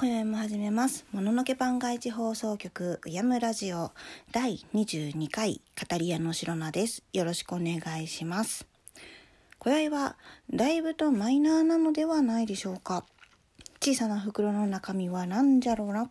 [0.00, 1.04] 今宵も始めます。
[1.12, 3.90] もののけ番外地放送局、うやむラジオ
[4.32, 7.02] 第22回、語り屋の白菜です。
[7.12, 8.66] よろしくお願いします。
[9.58, 10.16] 今宵は、
[10.50, 13.04] だいぶとマイナーなのではないでしょうか。
[13.82, 16.10] 小さな袋の中身は何じゃろうな。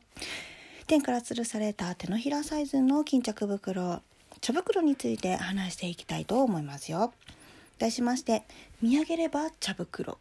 [0.85, 4.03] 天から吊るされた手のひらサイズの巾着袋、
[4.39, 7.11] 茶袋について話していきたいと思いますよ。
[7.79, 8.43] 題しまして、
[8.83, 10.19] 見上げれば茶袋。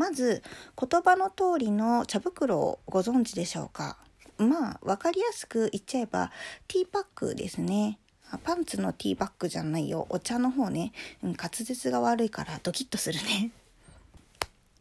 [0.00, 0.42] まず
[0.80, 3.98] 言葉の通りの茶袋をご存知でしょうか？
[4.38, 6.32] まあ分かりやすく言っちゃえば
[6.68, 7.98] ティーパックですね。
[8.42, 10.06] パンツのティーバッグじゃないよ。
[10.08, 13.50] お茶の方ね、うん、滑舌が悪いからドキッとするね。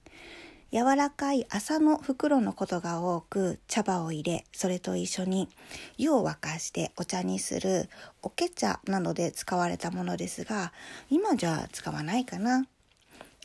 [0.71, 5.49] 柔らかい麻の袋のことが多く茶葉を入れそれと一緒に
[5.97, 7.89] 湯を沸かしてお茶にする
[8.21, 10.71] おけ茶などで使われたものですが
[11.09, 12.65] 今じゃ使わないかな。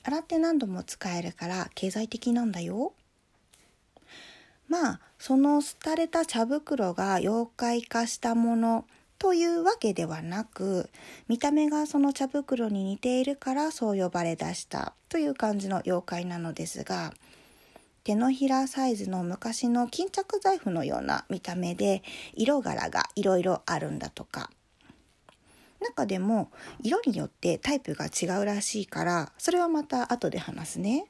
[0.04, 2.92] 洗って何度も使えるから経済的なんだよ。
[4.68, 8.84] まあその廃れた茶袋が妖怪化したもの
[9.18, 10.90] というわけではなく
[11.28, 17.14] 見た目がその茶袋に似ているからそう呼ばれ出したという感じの妖怪なのですが
[18.02, 22.02] 手のひらサイズの昔の巾着財布のような見た目で
[22.34, 24.50] 色柄がいろいろあるんだとか。
[25.84, 26.50] 中でも
[26.82, 31.06] 色によってタイプが違うらしいからそれはまた後で話すね。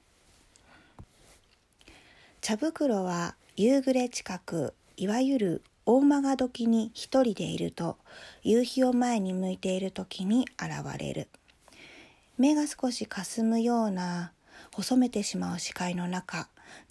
[2.41, 7.97] 茶袋は夕暮れ近くいわゆる大間時に一人でいると
[8.42, 11.28] 夕日を前に向いている時に現れる。
[12.36, 14.33] 目が少しかすむような
[14.75, 16.48] 細めてしまう視界の中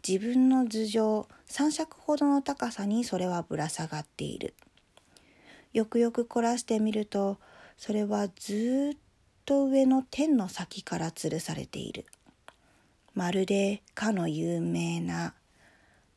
[0.07, 4.53] 自分の頭上3尺ほどの高さにそれはぶら下がっている。
[5.73, 7.37] よくよく凝らしてみると
[7.77, 8.97] それはずっ
[9.45, 12.05] と上の天の先から吊るされている。
[13.13, 15.33] まるでかの有名な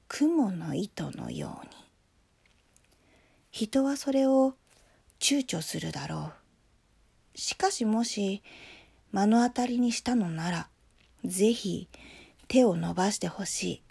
[0.09, 1.72] 雲の糸のように。
[3.50, 4.55] 人はそれを
[5.19, 6.33] 躊躇するだろ
[7.34, 7.39] う。
[7.39, 8.43] しかしもし
[9.12, 10.69] 目の当たりにしたのなら
[11.25, 11.89] ぜひ
[12.49, 13.83] 手を伸ばしてほしい。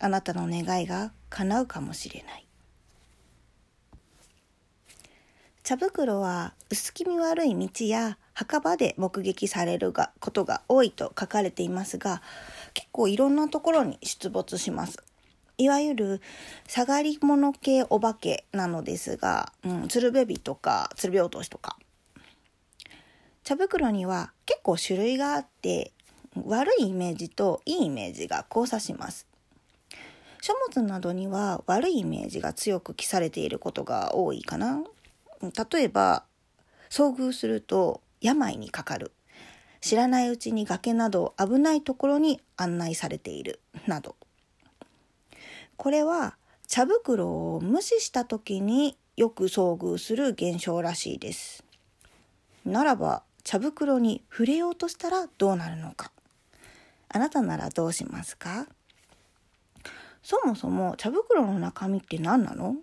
[0.00, 2.46] あなたの願いが叶うかもしれない。
[5.62, 12.20] 茶袋は薄気味悪い道や墓場で目撃されるがことが多いと書かれていますが
[12.74, 14.98] 結構いろんなところに出没します。
[15.58, 16.20] いわゆる
[16.66, 21.76] 下がり物系お化けなのですが、うん、鶴瓶とか鶴瓶落としとか。
[23.44, 25.92] 茶袋には結構種類があって
[26.44, 29.28] 悪いイメージといいイメージが交差します。
[30.40, 34.82] 書物などには悪いイメージが強く記されていることが多いかな。
[35.42, 36.24] 例えば
[36.88, 39.12] 遭遇すると病にかかる。
[39.80, 43.60] 知らないうちに崖など危ないところに案内されている。
[43.86, 44.14] など。
[45.76, 46.36] これは
[46.68, 51.64] 茶袋を無視した時によく遭遇する現象らしいです。
[52.64, 56.12] ならば茶袋に触れようとしたらどうなるのか。
[57.08, 58.68] あなたならどうしますか？
[60.22, 62.76] そもそも茶袋の中身って何なの？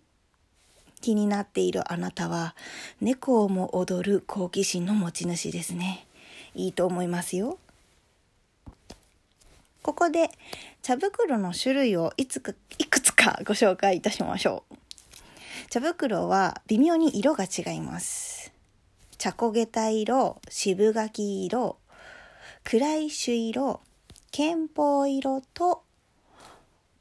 [1.02, 2.56] 気になっているあなたは
[3.02, 6.06] 猫をも踊る好奇心の持ち主ですね。
[6.56, 7.58] いいと思いますよ。
[9.82, 10.30] ここで
[10.82, 14.76] 茶袋の種類をいつくいくつかご紹介いたしましょう。
[15.70, 18.52] 茶袋は微妙に色が違います。
[19.18, 21.78] 茶焦げた色、渋柿色、
[22.64, 23.82] 暗い朱色、
[24.32, 25.84] 憲法色と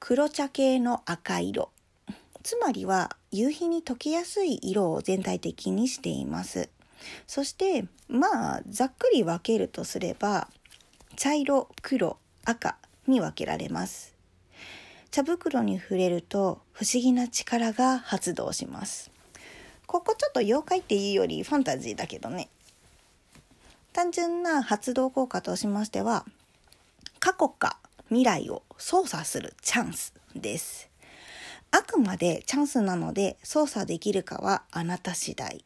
[0.01, 1.71] 黒茶系の赤色。
[2.43, 6.69] つまりは夕日に溶けやすい色を全体的にしています。
[7.27, 10.49] そしてまあざっくり分けるとすれば
[11.17, 12.77] 茶色黒赤
[13.07, 14.15] に分けられます。
[15.11, 19.11] 茶袋に触れると不思議な力が発動します。
[19.87, 22.49] ここちょっと妖怪っていうよりファンタジーだけどね。
[23.93, 26.25] 単純な発動効果としましては
[27.21, 30.88] 過去か未来を操作するチャンスです。
[31.71, 35.65] あくまでチャンスなので操作できるかはあなた次第。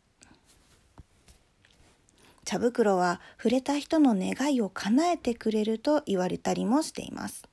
[2.45, 7.45] 茶袋は触れた人の願いを叶えてくれると言われたりもしています。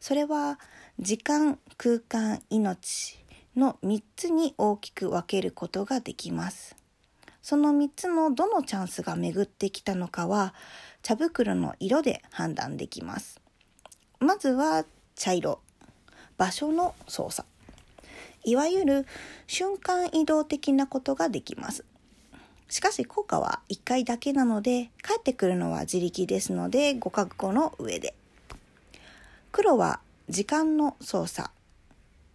[0.00, 0.58] それは
[0.98, 3.18] 時間、空間、命
[3.56, 6.76] の3つに大きく分けることができます。
[7.42, 10.54] その3つのどのチャンスが巡ってきたのかは
[11.02, 13.40] 茶袋の色で判断できます。
[14.18, 14.84] まずは
[15.14, 15.60] 茶色。
[16.36, 17.46] 場所の操作
[18.44, 19.06] いわゆる
[19.46, 21.84] 瞬間移動的なことができます。
[22.68, 28.14] しかし効果は1回だけなので帰ってくるのは自力ですのでご覚悟の上で。
[29.52, 31.50] 黒は時間の操作。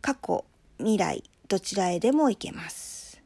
[0.01, 0.45] 過去
[0.77, 3.21] 未来どちらへでも行けます。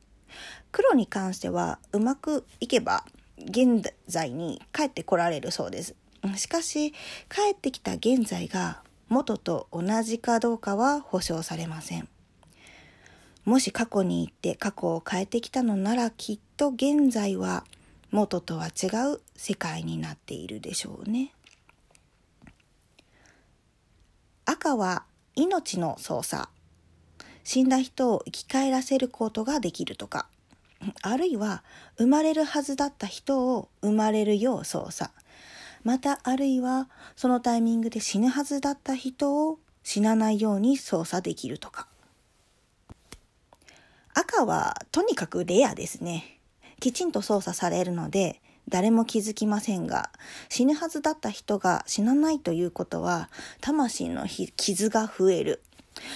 [0.71, 3.03] 黒に関してはうまくいけば
[3.39, 5.95] 現在に帰ってこられるそうです。
[6.35, 6.95] しかし帰
[7.53, 12.07] ってきた現在が元と同じかどうかは保証されません。
[13.49, 17.65] もし過去に行って過去を変えてきたのならきっと現在は
[18.11, 21.33] 元とは違う世界になっているでしょうね。
[24.45, 25.03] 赤は
[25.35, 26.47] 命の操作。
[27.43, 30.27] 死んだ人を生き返らせることができるとか。
[31.01, 31.63] あるいは
[31.97, 35.09] 生まれるはずだった人を生まれるよう操作。
[35.83, 41.88] またあるいはそのタイミングで死ぬはずだった人を死なないように操作できるとか。
[44.19, 46.39] 赤はとにかくレアですね。
[46.81, 50.09] きちんと操作されるので誰も気づきませんが
[50.49, 53.29] 死ぬはずだった人が死なないということは
[53.61, 55.61] 魂の傷が増える。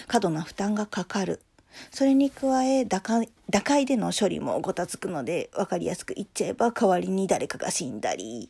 [0.07, 1.39] 過度な負担がかかる。
[1.91, 8.49] それに加え打開打開での処理もごたつくので分かりやすく言っちゃえば代わりに誰かが死んだり、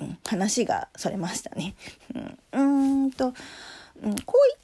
[0.00, 1.74] うん、話がそれましたね。
[2.54, 3.36] うん、うんと、ん、こ
[4.00, 4.16] う言っ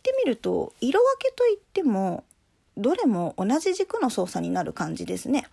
[0.02, 2.24] てみると色分けといっても
[2.76, 5.46] どれも同じ軸の操作になる感じですね。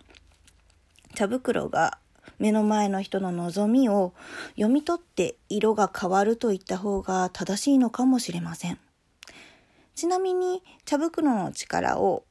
[1.14, 1.98] 茶袋が
[2.38, 4.14] 目の前の人の望みを
[4.56, 8.78] 読み取って色が変わるといった方が正しいのかもしれません。
[9.94, 12.24] ちなみに茶袋の力を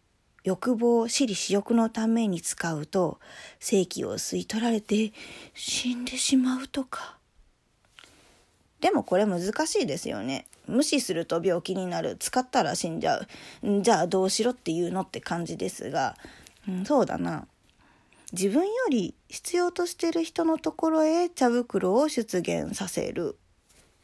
[0.43, 3.19] 欲望、私利私欲のために使うと、
[3.59, 5.13] 正気を吸い取られて
[5.53, 7.17] 死んでしまうとか。
[8.79, 10.47] でもこれ難しいですよね。
[10.67, 12.15] 無視すると病気になる。
[12.17, 13.27] 使ったら死んじゃう。
[13.81, 16.15] じゃあどうしろっていうのって感じですが、
[16.67, 17.47] うん、そうだな。
[18.31, 23.37] 自分より必要としてる人のところへ茶袋を出現させる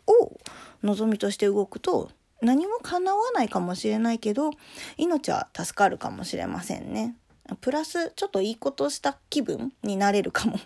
[0.05, 0.37] を
[0.83, 2.11] 望みとして動くと
[2.41, 4.51] 何も叶わないかもしれないけど
[4.97, 7.15] 命は助かるかもしれませんね
[7.61, 10.59] プラスちょっといいことした気分になれるかも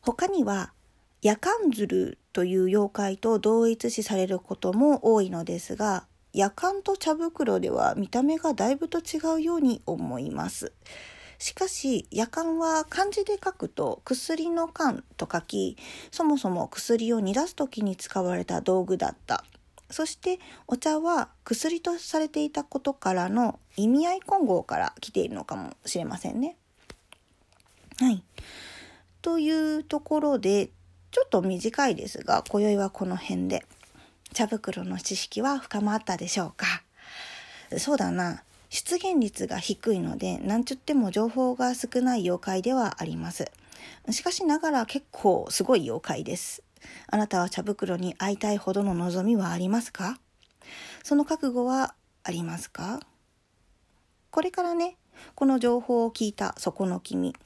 [0.00, 0.72] 他には
[1.22, 10.72] 夜間ズルという妖怪と同一視されることも多いのですが夜間と茶袋では見た目がだいぶと違うように思います
[11.38, 15.76] しかし夜間は漢字で書くと薬の缶と書き
[16.10, 19.44] そもそも薬を煮出す時に使われた道具だった
[19.92, 26.56] そしてお茶は薬とされていたことからの意味合い混合から来ているのかもしれませんね。
[27.98, 28.22] はい。
[29.20, 30.70] というところで
[31.12, 33.64] ちょっと短いですが今宵はこの辺で。
[34.32, 36.82] 茶袋の知識は深まったでしょうか？
[37.76, 38.42] そうだな。
[38.70, 43.44] 出現率が低いのでなんちゅっても情報が少ない妖怪ではあります。
[44.10, 46.62] しかしながら結構すごい妖怪です。
[47.08, 50.18] あなたは茶袋に会いたいほどの望みはありますか？
[51.02, 51.94] その覚悟は
[52.24, 53.00] ありますか？
[54.30, 54.96] これからね
[55.34, 57.36] この情報を聞いたそこの君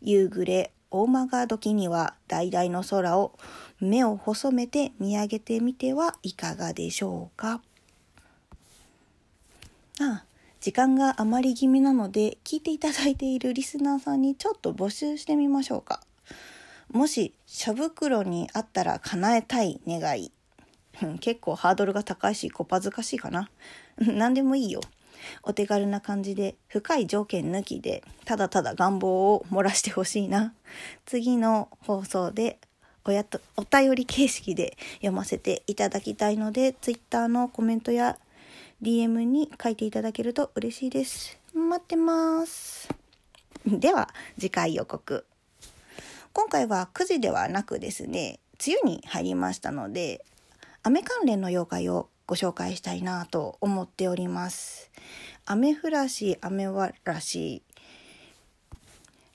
[0.00, 3.38] 夕暮れ大間が時には橙の空を
[3.80, 7.60] 目を細めて見上げてみてはいかがでしょうか？
[10.00, 10.24] ああ
[10.60, 16.00] 時間があまり気味なので聞いていただいているリスナーさんにちょっと募集してみましょうか。
[16.90, 20.32] もし茶袋にあったら叶えたい願い。
[21.20, 23.50] 結構ハードルが高いしこっぱずかしいかな。
[23.98, 24.80] 何でもいいよ。
[25.42, 30.54] お手軽な感じで深い条件抜きでただただ願望を漏らしてほしいな。
[31.06, 32.58] 次の放送で
[33.04, 38.18] おやとお便り形式で読ませていただきたいので Twitter のコメントや
[38.82, 41.38] DM に書いていただけると嬉しいです。
[41.54, 42.88] 待ってます。
[43.66, 45.24] では、次回予告。
[46.32, 50.24] 今回は9時ではなくですね、梅雨に入りましたので、
[50.82, 54.90] 雨関連の妖怪をご紹介したいなと思っております。
[55.44, 57.62] 雨降らし、雨わらし、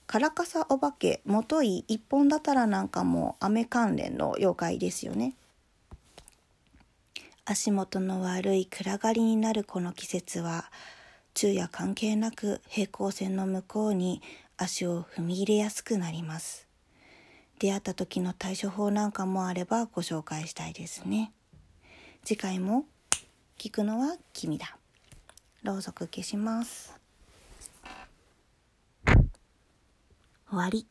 [0.07, 5.36] カラカサお化け、もとい一本だたらなんかも雨関連の妖怪ですよね。
[7.45, 10.71] 足元の悪い暗がりになるこの季節は
[11.36, 14.21] 昼夜関係なく平行線の向こうに
[14.57, 16.67] 足を踏み入れやすくなります
[17.60, 21.31] 出会った時の対処法なんかもあればご紹介したいですね
[22.24, 22.86] 次回も
[23.58, 24.78] 聞くのは君だ。
[25.63, 26.96] ろうそく消します。
[29.06, 30.86] 終わり。